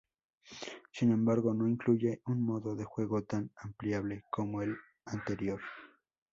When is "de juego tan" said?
2.75-3.51